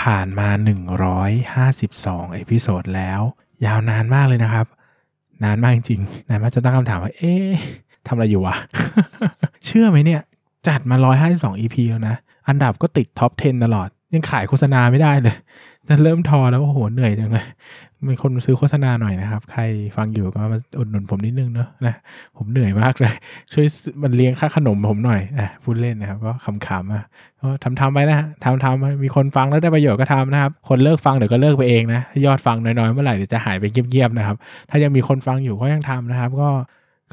[0.00, 0.48] ผ่านมา
[1.20, 3.20] 152 episode แล้ว
[3.66, 4.66] ยาวนานมากเลยนะครับ
[5.44, 7.48] นานมากจริงๆ นานมากจะตั้งคำถามว่า เอ๊ะ
[8.06, 8.56] ทำอะไรอยู่วะ
[9.66, 10.20] เชื่อไหมเนี่ย
[10.68, 10.96] จัดมา
[11.28, 12.16] 152 EP แล้วนะ
[12.48, 15.36] อันดับก็ติด top 10 ตลอด ยังขายโฆษณาไม่ได้เลย
[15.88, 17.46] จะเริ่มท้อแล้วโอ้โหเหนื่อยจังเลย
[18.10, 19.62] มีคนซื้อโฆษณาหน่อยนะครับ ใคร
[19.96, 21.94] ฟังอยู่ก็มาอุดหนุนผมนิดนึงเนอะนะ
[22.36, 23.14] ผมเหนื่อยมากเลย
[23.52, 23.66] ช่วย
[24.02, 27.04] มันเลี้ยงค่าขนมผมหน่อยอะพูดเล่นนะครับ ก็ขำๆอะ
[27.40, 27.48] ก็
[27.80, 34.36] ทำๆไปนะทำทำๆมีคนฟังแล้วได้ประโยชน์ก็ทำนะครับ คนเลิกฟังเดี๋ยวก็เลิกไปเองนะยอดฟังน้อยๆเมื่อไหร่เดี๋ยวจะหายไปเงียบๆนะครับ
[34.70, 36.48] ถ้ายังมีคนฟังอยู่ก็ยังทำนะครับ ก็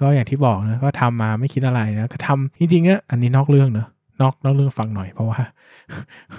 [0.02, 3.88] ก็อย่างที่บอกนะก็ทำมาไม่คิดอะไรนะก็ทำจริงๆอะอันนี้นอกเรื่องเนอะ
[4.22, 5.40] นอกนอกเรื่องฟังหน่อยเพราะว่า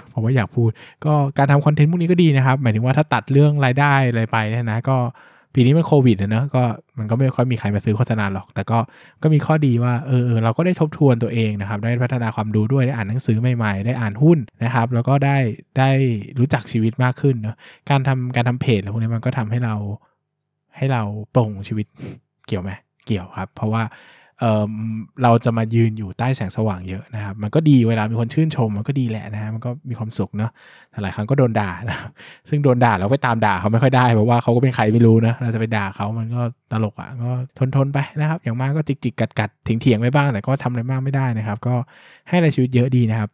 [0.09, 0.69] เพราะว่าอยากพูด
[1.05, 4.97] ก็การทำคอนเทนต์พวกนี้ก็ดีนะครับ หมายถึงว่าถ้าตัดเรื่องรายได้อะไรไปเนี่ยนะก็
[5.55, 6.63] ปีนี้มันโควิดนะเนอะก็
[6.97, 8.79] มันก็ไม่ค่อยมีใครมาซื้อโฆษณาหรอก แต่ก็
[9.21, 15.37] ก็มีข้อดีว่าเออเราก็ได้ทบทวนตัวเองนะครับ ได้พัฒนาความรู้ด้วยได้อ่านหนังสือใหม่ๆ ได้อ่านหุ้นนะครับ แล้วก็ได้
[15.77, 15.89] ได้
[16.39, 17.55] รู้จักชีวิตมากขึ้นเนอะ
[17.89, 19.75] การทำการทำเพจอะไรพวกนี้มันก็ทำให้เรา
[20.77, 21.01] ให้เรา
[21.35, 21.85] ปลงชีวิต
[22.47, 22.71] เกี่ยวไหม
[23.05, 23.83] เกี่ยวครับ เพราะว่า
[24.41, 30.51] เเราจะมายืนอยู่ใต้แสงสว่างเยอะนะครับ มันก็ดีเวลามีคนชื่นชม มันก็ดีแหละนะฮะมันก็มีความสุขเนาะ
[30.91, 32.09] แต่หลายครั้งก็โดนด่านะครับ
[32.49, 41.75] ซึ่งโดนด่าเราไปตามด่าเขาไม่ค่อยได้เพราะว่าเขาก็เป็นใครไม่รู้นะเราจะไปด่าเขามันก็ตลกอะก็ทนทนๆไปนะครับ อย่างมากก็จิกจิกกัดกัดๆถิงเถียงไปบ้างแต่ก็ทำอะไรมากไม่ได้นะครับ ก็
[42.29, 43.29] ให้ในชีวิตเยอะดีนะครับ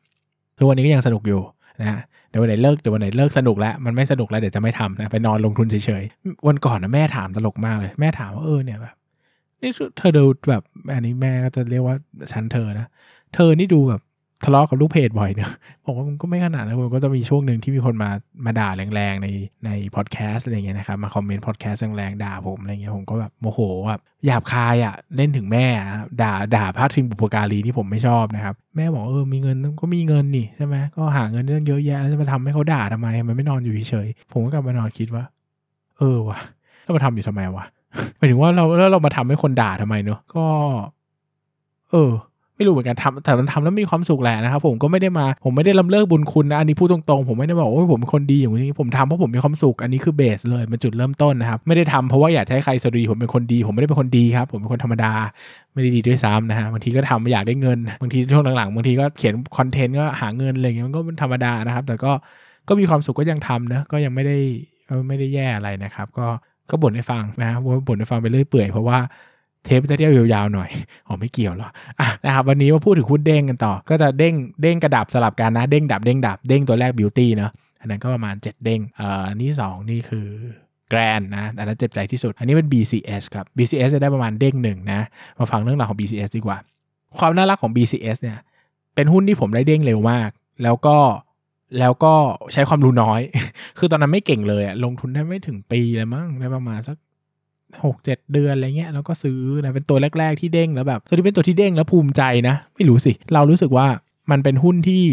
[0.57, 1.41] ทุกวันนี้ก็ยังสนุกอยู่
[1.81, 1.99] นะฮะ
[2.29, 8.95] เดี๋ยววันไหนเลิกเดี๋ยววันไหนเลิกสนุกแล้วมันไม่สนุกแล้วเดี๋ยวจะไม่ทำนะไปนอนลงทุนเฉยๆวันก่อนนะแม่ถามตลกมากเลย แม่ถามว่าเออเนี่ยแบบ
[9.61, 10.63] นี่เธอดูแบบ
[10.93, 11.95] อันนี้แม่ก็จะเรียกว่า
[12.33, 12.87] ฉันเธอนะ
[13.35, 14.01] เธอนี่ดูแบบ
[14.45, 15.51] ทะเลาะกับลูกเพจบ่อยเนอะ
[15.85, 18.09] บอกว่ามันก็ไม่ขนาดนั้นมันก็จะมีช่วงหนึ่งที่มีคนมา
[18.45, 19.27] มาด่าแรงๆใน
[19.65, 25.65] ในพอดแคสต์อะไรเงี้ยนะครับมา comment พอดแคสต์แรงๆด่าผมอะไรเงี้ยผมก็แบบโมโหแบบหยาบคายอะเล่นถึงแม่
[26.21, 35.23] ด่าด่าพาดพิงบุพการีที่ผมไม่ชอบนะครับแม่บอกเออมีเงินก็มีเงินนี่ใช่ไหมก็หาเงินเรื่องเยอะแยะแล้วจะมาทำให้เขาด่าทำไมมันไม่นอนอยู่เฉยๆผมก็กลับมานอนคิดว่า
[35.97, 36.39] เออวะ
[36.83, 37.65] แล้วมาทำอยู่ทำไมวะ
[38.17, 40.45] หมายถึงว่าเราแล้วเรามาทำให้คนด่าทำไมเนอะก็
[41.91, 42.11] เออ
[42.55, 55.11] ไม่รู้เหมือนกันทำแต่มันทำแล้วมีความสุขแหละนะครับผมก็ไม่ได้มาผมไม่ได้ลำเลิกบุญคุณนะอันนี้พูดตรงๆผมไม่ได้บอกว่าโอ้ผมเป็นคนดีอย่างนี้ผมทำเพราะผมมีความสุขอันนี้คือ base เลยมันจุดเริ่มต้นนะครับไม่ได้ทำเพราะว่าอยากให้ใครสวัสดีผมเป็นคนดี ผมไม่ได้เป็นคนดีครับ ผมเป็นคนธรรมดา
[55.73, 62.11] ไม่ได้ดีด้วยซ้ำนะฮะบางทีก็ทำอยากได้เงินบางทีช่วงหลังๆบางทีก็เขียนคอนเทนต์ก็หาเงินอะไรอย่างเงี้ยมันก็เป็นธรรมดานะครับ แต่ก็
[62.67, 64.37] ก็มีความสุขก็ยังทำนะก็ยังไม่ได้
[65.07, 66.27] ไม่ได้แย่อะไรนะครับ ก็
[66.69, 68.97] ก็บ่นให้ฟังนะว่าบ่นให้ฟังไปเรื่อยเปื่อยเพราะว่า
[69.65, 70.69] เทปจะเที่ยวยาวๆหน่อย
[71.07, 80.27] อ๋อไม่เกี่ยวหรอกอะนะครับวันนี้มาพูดถึงหุ้นเด้งกันต่อ ก็จะเด้งเด้งกระดับสลับกันนะ เด้งดับเด้งดับเด้งตัวแรกบิวตี้เนาะ อันนั้นก็ประมาณ 7 เด้งเอ่ออันที่2นี่คือ
[80.89, 85.01] แกรนนะ อันนั้นเจ็บใจที่สุด อันนี้เป็น BCS ครับ BCS จะได้ประมาณเด้งหนึ่งนะ
[85.37, 86.57] มาฟังเรื่องราวของ BCS ดีกว่า
[87.17, 88.37] ความน่ารักของ BCS เนี่ย
[88.95, 90.29] เป็นหุ้นที่ผมได้เด้งเร็วมาก
[90.63, 90.97] แล้วก็
[91.79, 92.13] แล้วก็
[92.53, 93.21] ใช้ความรู้น้อย
[93.77, 96.97] คือตอนนั้นไม่เก่งเลยอะลงทุนได้ไม่ถึงปีเลยมั้งได้ประมาณสัก
[97.83, 103.87] หกเจ็ดเดือนอะไรเงี้ยแล้วก็ซื้อนะเป็นตัวแรก ๆที่เด้งแล้วแบบตัวที่เป็นตัวที่เด้งแล้วภูมิใจนะ ไม่รู้สิ เรารู้สึกว่า
[104.31, 105.03] มันเป็นหุ้นที่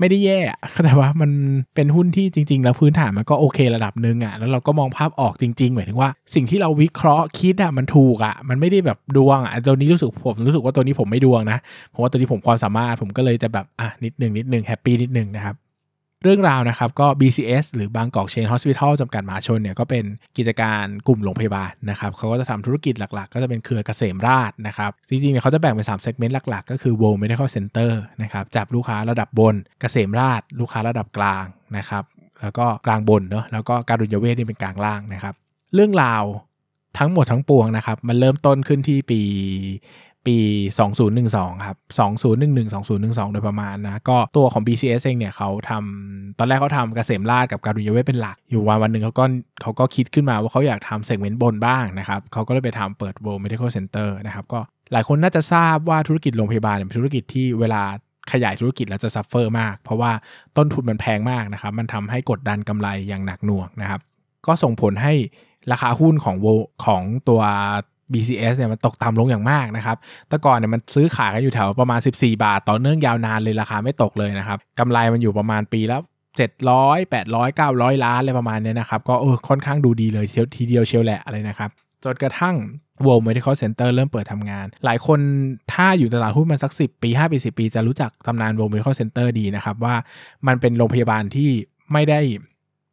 [0.00, 0.40] ไม่ได้แย่
[0.84, 1.30] แต่ว่ามัน
[1.74, 11.58] เป็นหุ้นที่จริง ๆ แล้วพื้นฐานมันก็โอเคระดับหนึ่งอะแล้วเราก็มองภาพออกจริงๆหมายถึงว่า สิ่งที่เราวิเคราะห์คิดอะมันถูกอะมันไม่ได้แบบดวงอะตัวนี้รู้สึกผมรู้สึกว่าตัวนี้ผมไม่ดวงนะ
[11.92, 15.56] ผมว่าตัวนี้ผมความสามารถผมก็เลยจะแบบอะนิดหนึ่งนิดหนึ่ง happy นิดหนึ่งนะครับ
[16.22, 20.04] เรื่องราวนะครับก็ BCH หรือบางกอกเชน Hospital จำกัดมหาชนเนี่ยก็เป็น
[20.36, 27.90] กิจการกลุ่มโรงพยาบาลนะครับเขาก็จะทำธุรกิจหลักๆ ก็จะเป็นเครือเกษมราษฎร์นะครับ จริงๆเนี่ยเขาจะแบ่งเป็น3 segment หลักๆ ก็คือ World Medical Center
[28.22, 31.44] นะครับจับลูกค้าระดับบนเกษมราช ลูกค้าระดับกลาง
[31.76, 32.04] นะครับ
[32.42, 35.34] แล้วก็กลางบนเนาะแล้วก็การุญยเวทนี่เป็นกลางล่างนะครับ
[35.74, 36.24] เรื่องราว
[36.98, 39.20] ทั้งหมดทั้งปวงนะครับ มันเริ่มต้นขึ้นที่ปี
[40.26, 40.38] ปี
[41.02, 41.78] 2012 ครับ
[42.30, 49.24] 2011 2012 โดยประมาณนะ ก็ตัวของ BCS เองเนี่ยเขาทำตอนแรกเขาทำกเกษมราชกับการุญยเวทเป็นหลัก อยู่วันวันหนึ่งเขาก็
[49.62, 54.60] เขาก็คิดขึ้นมาว่าเขาอยากทำเซกเมนต์บนบ้างนะครับเขาก็เลยไปทำเปิด World Medical Center นะครับก็
[54.92, 57.82] หลายคนน่าจะทราบว่าธุรกิจโรงพยาบาลเนี่ยเป็นธุรกิจที่เวลา
[58.32, 60.12] ขยายธุรกิจแล้วจะ suffer มาก เพราะว่า
[60.56, 64.00] ต้นทุนมันแพงมากนะครับ มันทำให้กดดันกำไรอย่างหนักหน่วงนะครับ
[64.46, 65.14] ก็ส่งผลให้
[65.72, 67.42] ราคาหุ้นของ World ของตัว
[68.12, 69.96] BCH เนี่ยมันตกต่ำลงอย่างมากนะครับ
[70.28, 76.00] แต่ก่อนเนี่ยมันซื้อขายกันอยู่แถวประมาณ 14 บาท ต่อเนื่องยาวนานเลยราคาไม่ตกเลยนะครับกำไรมันอยู่ประมาณปีแล้ว
[76.36, 80.26] 700 800 900 ล้านอะไรประมาณนี้นะครับ ก็เออค่อนข้างดูดีเลย
[80.56, 81.70] ทีเดียวเชียวแหละอะไรนะครับ
[82.04, 82.56] จนกระทั่ง
[83.04, 85.20] World Medical Center เริ่มเปิดทำงาน หลายคน
[85.72, 89.94] ถ้าอยู่ตลาดหุ้นมาสัก 10 ปี 5 ปี 10 ปี จะรู้จักตำนาน World Medical Center ดีนะครับว่า
[90.46, 91.50] มันเป็นโรงพยาบาลที่
[91.92, 92.20] ไม่ได้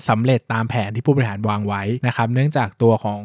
[0.09, 3.21] สำเร็จตามแผนที่ผู้บริหารวางไว้นะครับ เนื่องจากตัวของ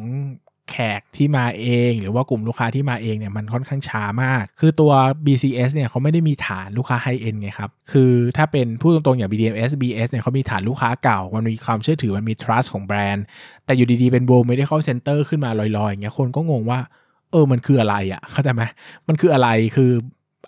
[0.69, 4.91] แขกที่มาเอง หรือว่ากลุ่มลูกค้าที่มาเองเนี่ยมันค่อนข้างช้ามาก คือตัว
[5.25, 13.25] BCS เนี่ยเขาไม่ได้มีฐานลูกค้าไฮเอ็นไงครับ คือถ้าเป็นพูดตรงๆอย่าง BDMs BS เนี่ยเขามีฐานลูกค้าเก่า มันมีความเชื่อถือมันมี trust ของแบรนด์
[13.65, 16.79] แต่อยู่ดีๆ เป็น World Medical Center ขึ้นมาลอยๆอย่างเงี้ยคนก็งงว่า
[17.31, 18.63] เออมันคืออะไรอะ่ะเข้าใจไหม
[19.07, 19.91] มันคืออะไรคือ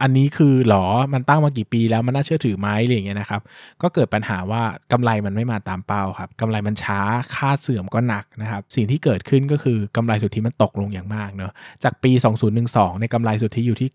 [0.01, 3.41] อันนี้คือหรอมันตั้งมากี่ปีแล้วมันน่าเชื่อถือไหมอะไรอย่างเงี้ยนะครับ
[3.81, 6.99] ก็เกิดปัญหาว่ากำไรมันไม่มาตามเป้าครับกำไรมันช้า
[7.35, 11.51] ค่าเสื่อมก็หนักนะครับ สิ่งที่เกิดขึ้นก็คือกำไรสุทธิมันตกลงอย่างมากเนอะ
[11.83, 12.11] จากปี
[12.55, 13.89] 2012ในกำไรสุทธิอยู่ที่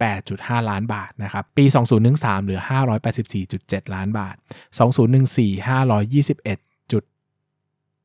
[0.00, 1.64] 908.5 ล้านบาทนะครับปี
[2.04, 2.60] 2013เหลือ
[3.26, 4.36] 584.7 ล้านบาท
[5.00, 6.72] 2014 521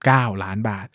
[0.10, 0.88] 9 ล้านบาท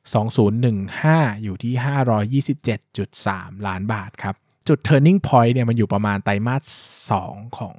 [0.66, 2.44] 2015 อยู่ที่
[2.90, 4.34] 527.3 ล้านบาทครับ
[4.68, 6.62] จุด turning point เนี่ยมันอยู่ประมาณไตรมาส
[7.26, 7.76] 2ของ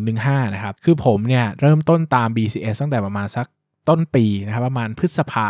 [0.08, 3.46] 2015 นะครับ คือผมเนี่ยเริ่มต้นตาม BCS ตั้งแต่ประมาณสัก
[3.90, 5.48] ต้นปีนะครับประมาณพฤษภา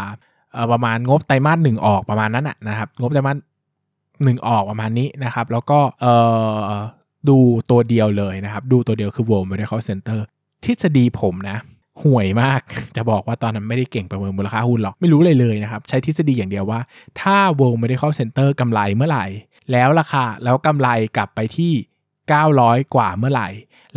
[0.71, 3.37] ประมาณงบไตรมาสหนึ่งออกประมาณนั้นนะครับ งบไตรมาส
[4.23, 5.79] หนึ่งออกประมาณนี้นะครับ แล้วก็
[7.29, 7.37] ดู
[7.69, 10.19] ตัวเดียวเลยนะครับ ดูตัวเดียวคือ World Medical Center
[10.65, 11.57] ทฤษฎีผมนะ
[12.03, 12.61] ห่วยมาก
[12.95, 16.79] จะบอกว่าตอนนั้นไม่ได้เก่งประเมินมูลค่าหุ้นหรอก ไม่รู้เลยเลยนะครับ ใช้ทฤษฎีอย่างเดียวว่า
[17.21, 19.25] ถ้า World Medical Center กำไรเมื่อไหร่
[19.71, 20.87] แล้วราคาแล้วกำไร
[21.17, 21.73] กลับไปที่
[22.33, 23.49] 900 กว่าเมื่อไหร่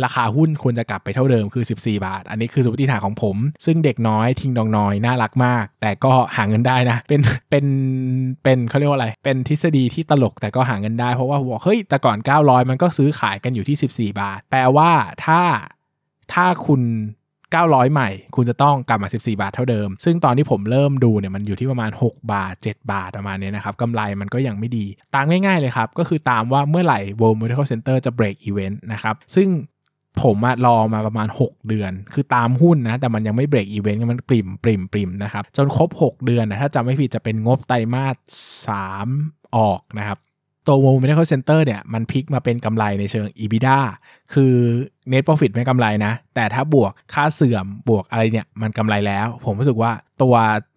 [0.03, 7.65] ราคาหุ้นควรจะกลับไปเท่าเดิมคือ 14 บาท อันนี้คือสมมติฐานของผม ซึ่งเด็กน้อยทิ้งดองน้อย น่ารักมาก แต่ก็หาเงินได้นะ เป็นเป็น
[8.43, 14.91] เป็นเขาเรียกว่าอะไร เป็นทฤษฎีที่ตลกแต่ก็หาเงินได้เพราะว่าบอกเฮ้ยแต่ก่อน 900 มันก็ซื้อขายกันอยู่ที่ 14 บาท แปลว่า
[15.25, 15.41] ถ้า
[16.33, 16.81] ถ้าคุณ
[17.63, 24.85] 900 ใหม่ คุณจะต้องกลับมา 14 บาทเท่าเดิม ซึ่งตอนที่ผมเริ่มดูเนี่ยมันอยู่ที่ประมาณ 6 บาท 7 บาทประมาณนี้นะครับกำไรมันก็ยังไม่ดี
[25.15, 29.49] ตามง่ายๆเลยครับ ก็คือตามว่าเมื่อไหร่ World Medical Center จะ break event นะครับซึ่ง
[30.23, 38.15] ผมรอมาประมาณ 6 เดือน คือตามหุ้นนะ แต่มันยังไม่เบรกอีเวนต์มันปริมปริมปริมนะครับ จนครบ 6 เดือนนะ ถ้าจำไม่ผิดจะเป็นงบไตรมาส
[39.05, 40.19] 3ออกนะครับ
[40.67, 43.79] ตัว World Medical Center เนี่ยมันพลิกมาเป็นกำไรในเชิง EBITDA
[44.33, 44.53] คือ
[45.11, 49.91] Net Profit ไม่กำไรนะ แต่ถ้าบวกค่าเสื่อมบวกอะไรเนี่ยมันกำไรแล้ว ผมรู้สึกว่า
[50.21, 50.35] ตัว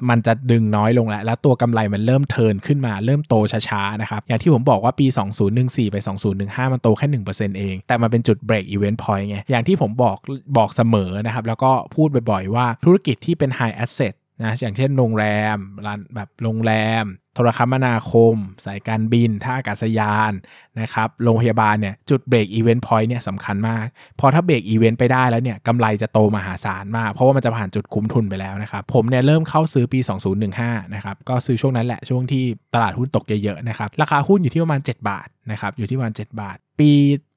[0.08, 3.35] มันจะดึงน้อยลงแล้ว แล้วตัวกำไรมันเริ่มเทินขึ้นมาเริ่มโต
[3.69, 5.06] ช้าๆนะครับ อย่างที่ผมบอกว่าปี
[5.49, 5.96] 2014 ไป
[6.35, 7.06] 2015 มันโตแค่
[7.38, 10.17] 1%เอง แต่มันเป็นจุด break event point ไงอย่างที่ผมบอก
[10.56, 15.25] บอกเสมอนะครับแล้วก็พูดบ่อยๆว่าธุรกิจที่เป็น high asset นะอย่างเช่นโรงแร
[15.56, 17.05] มร้านแบบโรงแรม
[17.35, 20.32] โทรคมนาคม สายการบิน ท่าอากาศยาน
[20.81, 23.87] นะครับโรงพยาบาลเนี่ยจุด break even point เนี่ยสำคัญมาก
[24.20, 29.99] พอถ้า break even ไปได้แล้วเนี่ยกำไรจะโตมหาศาลมาก เพราะว่ามันจะผ่านจุดคุ้มทุนไปแล้วนะครับ ผมเนี่ยเริ่มเข้าซื้อปี
[30.46, 32.44] 2015 นะครับ ก็ซื้อช่วงนั้นแหละช่วงที่
[32.75, 36.90] ตลาดหุ้นตกเยอะๆนะครับราคาหุ้นอยู่ที่ประมาณ 7 บาทนะครับอยู่ที่ประมาณ 7 บาท ปี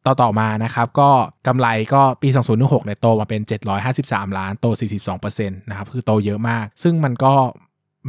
[0.06, 1.10] ต่อต่อมานะครับ ก็
[1.48, 3.42] กำไรก็ปี 2016เนี่ยโตมาเป็น
[3.90, 4.66] 753 ล้านโต
[5.08, 7.34] 42%นะครับ คือโตเยอะมาก ซึ่งมันก็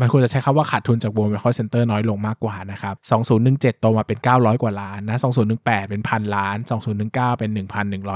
[0.00, 2.94] มันควรจะใช้คำว่าขาดทุนจากวงเป็นคอร์เซ็นเตอร์น้อยลงมากกว่านะครับ
[3.38, 5.20] 2017 โตมาเป็น 900 กว่าล้านนะ
[5.52, 6.56] 2018 เป็นพันล้าน
[6.98, 7.50] 2019 เป็น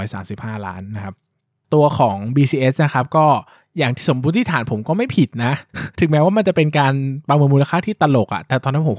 [0.00, 1.14] 1,135 ล้านนะครับ
[1.74, 3.26] ตัวของ BCS นะครับ ก็
[3.78, 5.52] อย่างที่สมมติฐานผมก็ไม่ผิดนะ
[6.00, 6.94] ถึงแม้ว่ามันจะเป็นการ
[7.28, 8.96] ประเมินมูลค่าที่ตลกอะแต่ตอนนั้นผม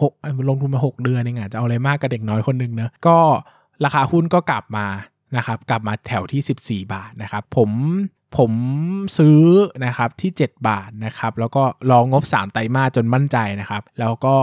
[0.50, 3.18] ลงทุนมา 6 เดือนเองอะจะเอาอะไรมากกับเด็กน้อยคนหนึ่งเนะก็
[3.86, 4.88] ราคาหุ้นก็กลับมา
[5.38, 7.72] นะครับกลับมาแถวที่ 14 บาทนะครับผม
[8.38, 8.52] ผม
[9.18, 9.44] ซื้อ
[9.86, 14.36] นะครับที่ 7 บาทนะครับแล้วก็ลองงบ 3 ไตรมาสจนมั่นใจนะครับ แล้วก็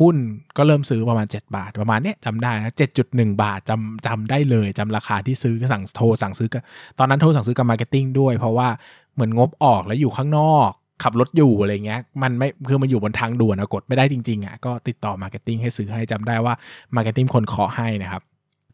[0.00, 0.16] หุ้น
[0.56, 2.74] ก็เริ่มซื้อประมาณ 7 บาท ประมาณเนี้ยจำได้นะ
[3.06, 6.62] 7.1 บาทจำจำได้เลยจำราคาที่ซื้อสั่งโทรสั่งซื้อกัน
[6.98, 8.68] ตอนนั้นโทรสั่งซื้อกับ marketing ด้วย เพราะว่า
[9.14, 10.70] เหมือนงบออกแล้วอยู่ข้างนอก
[11.02, 16.54] ขับรถอยู่อะไรเงี้ย มันไม่คือมันอยู่บนทางด่วนกดไม่ได้จริงๆอะก็ติดต่อ marketing ให้ซื้อให้จำได้ว่า
[16.96, 18.22] marketing คนขอให้นะครับ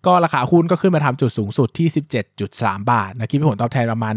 [0.06, 1.88] ก็ราคาหุ้นก็ขึ้นมาทำจุดสูงสุดที่
[2.38, 4.12] 17.3 บาทนะคิดเป็นผลตอบแทนประมาณ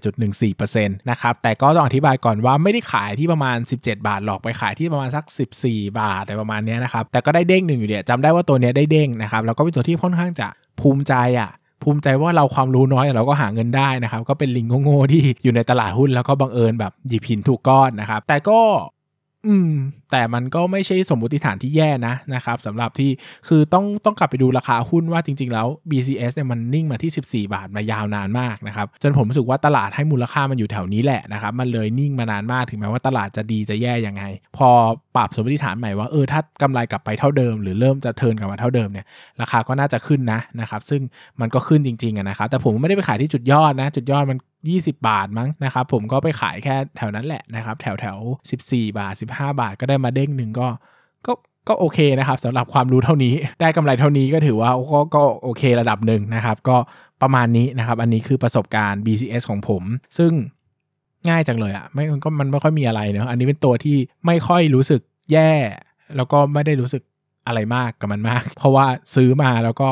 [0.00, 5.24] 147.14%นะครับแต่ก็ต้องอธิบายก่อนว่าไม่ได้ขายที่ประมาณ 17 บาทหรอกไปขายที่ประมาณสัก
[5.60, 10.48] 14 บาทอะไรประมาณนี้นะครับแต่ก็ได้เด้งหนึ่งอยู่เดียจำได้ว่าตัวนี้ได้เด้งนะครับแล้วก็เป็นตัวที่ค่อนข้างจะ
[10.80, 11.50] ภูมิใจอะ
[11.82, 18.60] ภูมิใจว่าเราความรู้น้อยเราก็หาเงินได้นะครับก็เป็นลิงโง่ๆที่อยู่ในตลาดหุ้นแล้วก็บังเอิญแบบหยิบหินถูกก้อนนะครับแต่ก็
[19.46, 19.70] อืม
[20.12, 23.10] แต่มันก็ไม่ใช่สมมติฐานที่แย่นะนะครับสำหรับที่
[23.48, 34.22] คือต้องต้องกลับไปดูราคาหุ้นว่าจริง ๆ แล้ว BCS เนี่ยมันนิ่งมาที่ 14 บาทมายาวนานมากนะครับจนผมรู้สึกว่าตลาดให้มูลค่ามันอยู่แถวนี้แหละนะครับมันเลยนิ่งมานานมากถึงแม้ว่าตลาดจะดีจะแย่ยังไง
[34.56, 34.68] พอ
[35.16, 39.06] ปรับสมมติฐานใหม่ว่าเออถ้ากำไรกลับไปเท่าเดิม หรือเริ่มจะเทินกลับมาเท่าเดิมเนี่ย
[39.40, 41.00] ราคาก็น่าจะขึ้นนะนะครับซึ่ง
[41.40, 44.38] มันก็ขึ้นจริงๆนะครับแต่ผมไม่ได้ไปขายที่จุดยอดนะ จุดยอดมัน
[44.70, 48.16] 20 บาทมั้งนะครับผมก็ไปขายแค่แถวนั้นแหละนะครับแถวแถว
[48.58, 50.68] 14 บาท 15 บาทก็ได้มาเด้งหนึ่งก็
[51.26, 51.32] ก็
[51.68, 56.76] ก็โอเคนะครับสำหรับความรู้เท่านี้ได้กำไรเท่านี้ก็ถือว่าก็ก็โอเคระดับหนึ่งนะครับ ก็
[57.22, 59.82] ประมาณนี้นะครับ อันนี้คือประสบการณ์ BCS ของผม
[60.18, 60.32] ซึ่ง
[61.28, 65.00] ง่ายจังเลยอะ่ะไม่ก็มันไม่ค่อยมีอะไรเนาะอันนี้เป็นตัวที่ไม่ค่อยรู้สึก
[65.32, 65.52] แย่
[66.16, 67.02] แล้วก็ไม่ได้รู้สึก
[67.46, 69.90] อะไรมากกับมันมาก เพราะว่าซื้อมาแล้วก็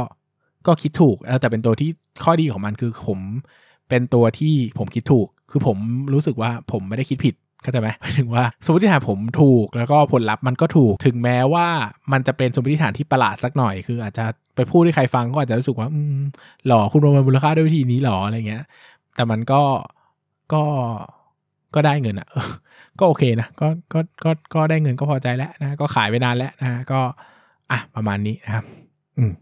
[0.67, 1.91] ก็คิดถูกแต่เป็นตัวที่
[2.25, 3.19] ข้อดีของมันคือผม
[3.89, 5.77] เป็นตัวที่ผมคิดถูก คือผม
[6.15, 11.67] รู้สึกว่าผมไม่ได้คิดผิด เข้าใจไหมหมายถึงว่าสมมติฐานผมถูกแล้วก็ผลลัพธ์มันก็ถูกถึงแม้ว่า
[12.13, 14.25] มันจะเป็นสมมติฐานที่ประหลาดสักหน่อย คืออาจจะ
[14.57, 16.19] ไปพูดให้ใครฟังก็อาจจะรู้สึกว่าอืม
[16.67, 18.65] หล่อคุณประเมินมูลค่าด้วยวิธีนี้หรออะไรเงี้ย
[19.15, 19.63] แต่มันก็
[20.53, 20.63] ก็
[21.75, 22.29] ก็ได้เงินอะ่ะ
[22.99, 27.01] ก็โอเคนะก็ก็ก็ก็ได้เงินก็พอใจแล้วนะก็ขายไปนานแล้วนะก็
[27.71, 28.65] อะประมาณนี้นะครับ
[29.19, 29.33] อืม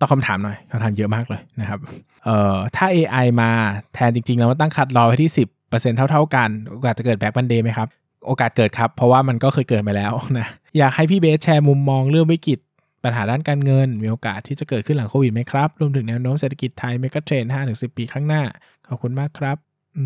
[0.00, 1.78] ตอบคำถามหน่อยคำถามเยอะมากเลยนะครับ
[2.24, 3.50] เอ่อ ถ้า AI มา
[3.94, 5.48] แทนจริง ๆ แล้วมันตั้ง cut รอไว้ที่ 10
[5.80, 7.88] เซ็นต์เท่า ๆ กัน โอกาสจะเกิด Black Monday ไหมครับ
[8.26, 10.46] โอกาสเกิดครับ เพราะว่ามันก็เคยเกิดมาแล้วนะ
[10.78, 12.58] อยากให้พี่เบสแชร์มุมมองเรื่องวิกฤต
[13.04, 18.42] ปัญหาด้านการเงิน มีโอกาสที่จะเกิดขึ้นหลังโควิดไหมครับ รวมถึงแนวโน้มเศรษฐกิจไทย megatrend ห้าถึงสิปีข้างหน้า
[18.88, 19.56] ขอบคุณมากครับ
[19.96, 20.04] อื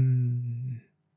[0.63, 0.67] ม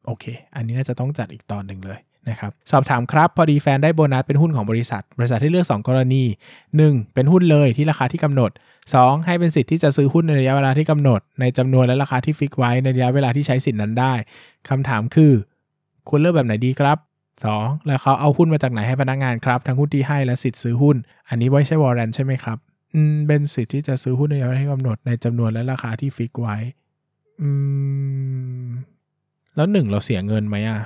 [0.06, 6.24] โอเค อันนี้น่าจะต้องจัดอีกตอนหนึ่งเลย นะครับสอบถามครับ พอดีแฟนได้โบนัสเป็นหุ้นของบริษัท บริษัทที่เลือก 2 กรณี
[6.70, 7.14] 1.
[7.14, 8.52] เป็นหุ้นเลยที่ราคาที่กำหนด
[8.94, 9.26] 2.
[9.26, 14.14] ให้เป็นสิทธิ์ที่จะซื้อหุ้นในระยะเวลาที่กำหนด ในจำนวนและราคาที่ฟิกไว้ในระยะเวลาที่ใช้สิทธิ์นั้นได้
[14.70, 15.34] คำถามคือ
[16.10, 16.98] คุณเลือกแบบไหนดีครับ
[17.42, 17.88] 2.
[17.88, 20.96] แล้วเขาเอาหุ้นมาจากไหนให้พนักงานครับ ทั้งหุ้นที่ให้และสิทธิ์ซื้อหุ้น
[21.30, 22.58] อันนี้ไว้ใช่วอร์เรนใช่ไหมครับ
[22.94, 26.56] อืมเป็นสิทธิ์ที่จะซื้อหุ้นในระยะเวลาที่กำหนดในจำนวนและราคาที่ฟิกไว้
[27.42, 27.50] อื
[28.64, 28.68] ม
[29.56, 30.80] แล้วหนึ่งเราเสียเงินไหมอะ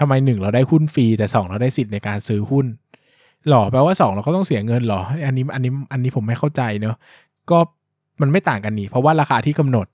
[0.00, 2.66] ทำไมหนึ่งเราได้หุ้นฟรีแต่สองเราได้สิทธิ์ในการซื้อหุ้น
[3.48, 6.96] หรอแปลว่าสองเราก็ต้องเสียเงินหรอ อันนี้อันนี้อันนี้ผมไม่เข้าใจเนอะ
[7.50, 7.58] ก็
[8.20, 9.86] มันไม่ต่างกันนี่เพราะว่าราคาที่กำหนด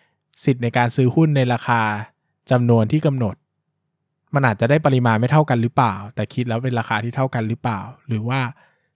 [0.44, 1.80] สิทธิ์ในการซื้อหุ้นในราคา
[2.50, 3.34] จำนวนที่กำหนด
[4.34, 8.40] มันอาจจะได้ปริมาณไม่เท่ากันหรือเปล่า แต่คิดแล้วเป็นราคาที่เท่ากันหรือเปล่า หรือว่า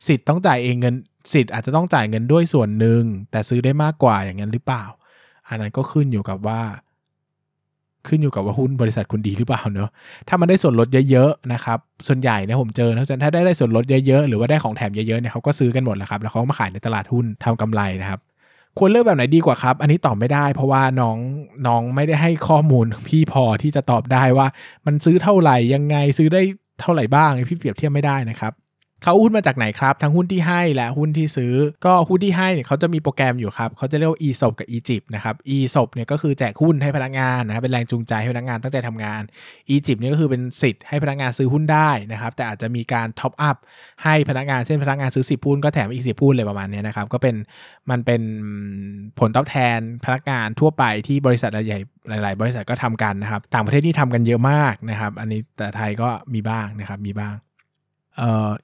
[0.07, 0.95] สิทธิ์ต้องจ่ายเองเงิน
[1.35, 4.85] สิทธิ์อาจจะต้องจ่ายเงินด้วยส่วนหนึ่งแต่ซื้อได้มากกว่าอย่างนั้นหรือเปล่า
[5.49, 6.61] อันนั้นก็ขึ้นอยู่กับว่า
[8.09, 9.91] ขึ้นอยู่กับว่าหุ้นบริษัทคุณดีหรือเปล่าเนอะ
[10.29, 11.79] ถ้ามันได้ส่วนลดเยอะๆนะครับ
[12.09, 18.21] ส่วนใหญ่เนี่ยผมเจอนะถ้าได้ได้ส่วนลดเยอะๆหรือว่าได้ของแถมเยอะๆเนี่ยเขาก็ซื้อกันหมดแล้วครับแล้วเขามาขายในตลาดหุ้นทำกำไรนะครับ
[18.79, 21.17] ควรเลือกแบบไหนดีกว่าครับ อันนี้ตอบไม่ได้ เพราะว่าน้อง
[21.67, 24.47] น้องไม่ได้ให้ข้อมูลพี่พอที่จะตอบได้ว่า
[24.87, 26.43] มันซื้อเท่าไหร่ยังไงซื้อได้
[26.81, 28.53] เท่าไหร่บ้างพี่เปรียบเทียบไม่ได้นะครับ
[29.03, 31.55] เขาหุ้นมาจากไหนครับ ทั้งหุ้นที่ให้และหุ้นที่ซื้อ
[31.85, 39.23] ก็หุ้นที่ให้เนี่ยเขาจะมีโปรแกรมอยู่ครับเขาจะเรียกว่า ESOP กับ EJIP นะครับ ESOP เนี่ยก็คือแจกหุ้นให้พนักงานนะครับเป็นแรงจูงใจให้พนักงานตั้งใจทำงาน
[39.75, 43.57] Egypt เนี่ยก็คือเป็นสิทธิ์ให้พนักงานซื้อหุ้นได้นะครับแต่อาจจะมีการ top up
[44.05, 47.35] ให้พนักงานเช่นพนักงานซื้อ 10หุ้นก็แถมอีก 10หุ้นเลยประมาณนี้นะครับก็เป็น
[47.91, 48.23] มันเป็น
[49.19, 57.35] ผลตอบแทนพนักงานทั่วไปที่บริษัทใหญ่หลาย ๆ บริษัทก็ทำกันนะครับต่างประเทศที่ทำกันเยอะมากนะครับอันนี้แต่ไทยก็มีบ้างนะครับมีบ้าง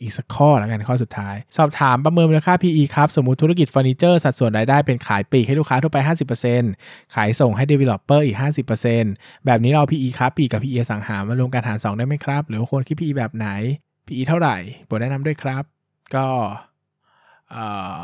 [0.00, 5.99] อีกสักข้อแล้วกันข้อสุดท้าย สอบถามประเมินมูลค่า PE ครับ สมมติธุรกิจเฟอร์นิเจอร์สัดส่วนรายได้เป็นขายปลีกให้ลูกค้าทั่วไป
[6.57, 8.37] 50%ขายส่งให้ Developer อีก
[8.91, 13.49] 50%แบบนี้เรา PE ครับปีกับ PE สังหารมารวมกันหาร 2 ได้ไหมครับ หรือว่าควรคิด PE แบบไหน
[14.07, 15.65] PE เท่าไหร่โปรดแนะนำด้วยครับ
[16.15, 16.26] ก็
[17.50, 17.67] เอ่
[17.99, 18.03] อ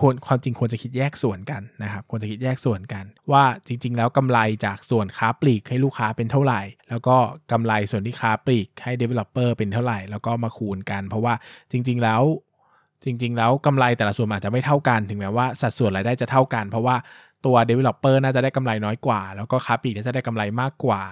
[0.00, 7.16] ควรความจริงควรจะคิดแยกส่วนกันนะครับควรจะคิดแยกส่วนกัน ว่าจริง ๆ แล้วกำไรจากส่วนค้าปลีกให้ลูกค้าเป็นเท่าไหร่ แล้วก็
[7.52, 11.34] กำไรส่วนที่ค้าปลีกให้ Developer เป็นเท่าไหร่ แล้วก็มาคูณกัน เพราะว่า
[11.72, 12.22] จริง ๆ แล้ว
[13.04, 16.96] จริง ๆ แล้วกำไรแต่ละส่วนอาจจะไม่เท่ากันถึงแม้ว่าสัดส่วนรายได้จะเท่ากัน เพราะว่า
[17.46, 21.02] ตัว Developer น่าจะได้กำไรน้อยกว่า แล้วก็ค้าปลีกน่าจะได้กำไรมากกว่า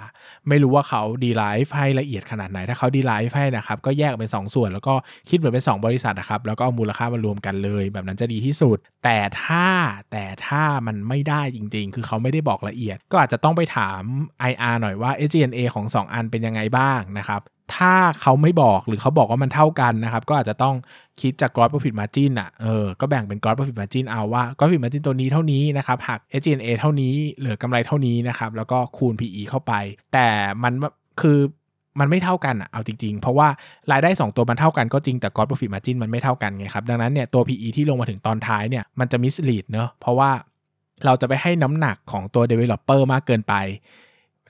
[0.48, 4.94] ไม่รู้ว่าเขาดีไลฟ์ให้ละเอียดขนาดไหน ถ้าเขาดีไลฟ์ให้นะครับ ก็แยกเป็น 2 ส่วน แล้วก็
[5.28, 9.66] คิดเหมือนเป็น 2 บริษัทนะครับ แล้วก็เอามูลค่ามารวมกันเลย แบบนั้นจะดีที่สุด แต่ถ้า
[10.12, 14.02] แต่ถ้ามันไม่ได้จริง ๆ คือเขาไม่ได้บอกละเอียด ก็อาจจะต้องไปถาม
[14.50, 17.40] IR หน่อยว่า SG&A ของ 2 อันเป็นยังไงบ้างนะครับ
[17.76, 20.74] ถ้าเขาไม่บอกหรือเขาบอกว่ามันเท่ากันนะครับ ก็อาจจะต้อง
[21.20, 29.14] คิดจาก gross profit margin อะเออก็แบ่งเป็น gross profit margin เอาว่า gross profit margin ตัวนี้เท่านี้นะครับหัก SG&A เท่านี้เหลือกำไรเท่านี้นะครับ แล้วก็คูณ
[29.20, 29.72] PE เข้าไป
[30.12, 30.28] แต่
[30.62, 30.72] มัน
[31.20, 31.38] คือ
[32.00, 33.48] มันไม่เท่ากันอะเอาจริง ๆ เพราะว่า
[33.92, 40.30] รายได้ 2 ตัวมันเท่ากันก็จริงแต่ gross profit margin มันไม่เท่ากันไงครับดังนั้นเนี่ยตัว PE ที่ลงมาถึงตอนท้ายเนี่ยมันจะ mislead เนอะเพราะว่า
[41.04, 43.54] เราจะไปให้น้ำหนักของตัว developer มากเกินไป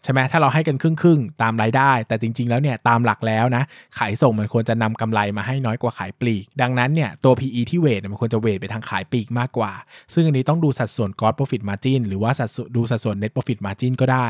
[0.05, 3.63] ใช่ไหมถ้าเราให้กันครึ่งๆตามรายได้ แต่จริง ๆ แล้วเนี่ยตามหลักแล้วนะ
[3.99, 9.73] ขายส่งมันควรจะนำกำไรมาให้น้อยกว่าขายปลีก ดังนั้นเนี่ยตัว PE ที่ weight มันควรจะ weight ไปทางขายปลีกมากกว่า
[10.15, 14.27] ซึ่งอันนี้ต้องดูสัดส่วน gross profit margin หรือว่าสัดส่วนดูสัดส่วน net profit margin ก็ได้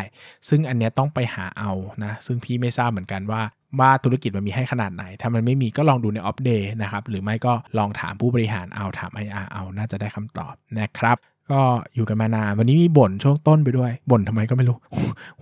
[0.48, 1.72] ซึ่งอันเนี้ยต้องไปหาเอา
[2.04, 3.42] นะซึ่งพี่ไม่ทราบเหมือนกันว่า
[3.80, 11.16] ว่าธุรกิจมันมีให้ขนาดไหน ถ้ามันไม่มีก็ลองดูใน Opp Day นะครับ หรือไม่ก็ลองถามผู้บริหารเอา ถาม IR เอา น่าจะได้คำตอบนะครับ
[11.50, 11.60] ก็
[11.94, 14.76] อยู่กันมานานวันนี้มีบ่นช่วงต้นไปด้วยบ่นทำไมก็ไม่รู้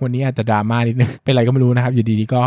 [0.03, 2.43] วันนี้อาจจะดราม่านิดนึงเป็นอะไรก็ไม่รู้นะครับ อยู่ดีๆก็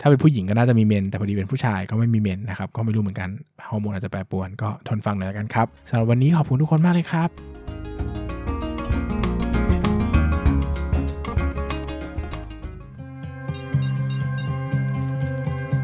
[0.00, 3.28] ถ้าเป็นผู้หญิงก็น่าจะมีเมน แต่พอดีเป็นผู้ชายก็ไม่มีเมนนะครับก็ไม่รู้เหมือนกัน
[3.68, 7.30] ฮอร์โมนอาจจะแปรปรวนก็ทนฟังหน่อยแล้วกันครับสำหรับวันนี้ขอบคุณทุกคนมากเลยครับ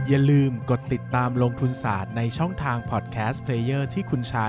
[0.08, 4.48] อย่าลืมกดติดตามลงทุนศาสตร์ในช่องทางพอดแคสต์เพลเยอร์ที่คุณใช้